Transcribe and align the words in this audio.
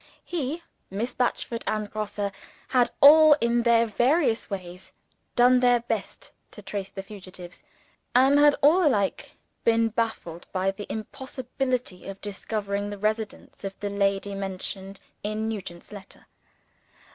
He, 0.25 0.63
Miss 0.89 1.13
Batchford, 1.13 1.63
and 1.67 1.87
Grosse, 1.91 2.31
had 2.69 2.89
all, 3.01 3.33
in 3.33 3.61
their 3.61 3.85
various 3.85 4.49
ways, 4.49 4.93
done 5.35 5.59
their 5.59 5.81
best 5.81 6.31
to 6.49 6.63
trace 6.63 6.89
the 6.89 7.03
fugitives 7.03 7.63
and 8.15 8.39
had 8.39 8.55
all 8.63 8.83
alike 8.83 9.35
been 9.63 9.89
baffled 9.89 10.47
by 10.51 10.71
the 10.71 10.91
impossibility 10.91 12.07
of 12.07 12.19
discovering 12.19 12.89
the 12.89 12.97
residence 12.97 13.63
of 13.63 13.79
the 13.79 13.91
lady 13.91 14.33
mentioned 14.33 14.99
in 15.21 15.47
Nugent's 15.47 15.91
letter. 15.91 16.25